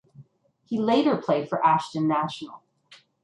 He 0.65 0.79
later 0.79 1.15
played 1.15 1.47
for 1.47 1.63
Ashton 1.63 2.07
National. 2.07 2.63